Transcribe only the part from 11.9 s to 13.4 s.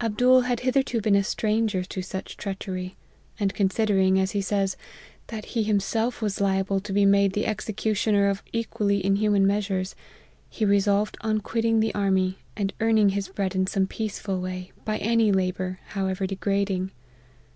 army, and earning his